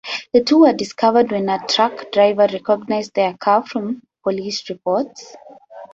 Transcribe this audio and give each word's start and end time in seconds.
The 0.33 0.43
two 0.43 0.61
were 0.61 0.73
discovered 0.73 1.31
when 1.31 1.47
a 1.47 1.63
truck 1.67 2.11
driver 2.11 2.47
recognized 2.51 3.13
their 3.13 3.37
car 3.37 3.63
from 3.63 4.01
police 4.23 4.67
reports. 4.67 5.35